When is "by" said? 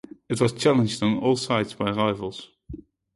1.75-1.91